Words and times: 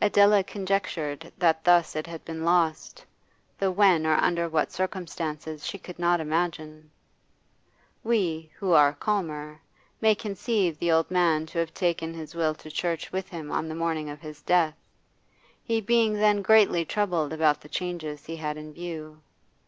Adela 0.00 0.44
conjectured 0.44 1.32
that 1.36 1.64
thus 1.64 1.96
it 1.96 2.06
had 2.06 2.24
been 2.24 2.44
lost, 2.44 3.04
though 3.58 3.72
when 3.72 4.06
or 4.06 4.14
under 4.14 4.48
what 4.48 4.70
circumstances 4.70 5.66
she 5.66 5.78
could 5.78 5.98
not 5.98 6.20
imagine. 6.20 6.88
We, 8.04 8.52
who 8.58 8.70
are 8.70 8.92
calmer, 8.92 9.60
may 10.00 10.14
conceive 10.14 10.78
the 10.78 10.92
old 10.92 11.10
man 11.10 11.46
to 11.46 11.58
have 11.58 11.74
taken 11.74 12.14
his 12.14 12.36
will 12.36 12.54
to 12.54 12.70
church 12.70 13.10
with 13.10 13.28
him 13.30 13.50
on 13.50 13.66
the 13.68 13.74
morning 13.74 14.08
of 14.08 14.20
his 14.20 14.42
death, 14.42 14.76
he 15.64 15.80
being 15.80 16.12
then 16.14 16.40
greatly 16.40 16.84
troubled 16.84 17.32
about 17.32 17.60
the 17.60 17.68
changes 17.68 18.24
he 18.26 18.36
had 18.36 18.56
in 18.56 18.72
view. 18.72 19.22